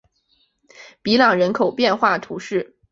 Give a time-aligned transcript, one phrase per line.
[1.03, 2.75] 比朗人口变化图示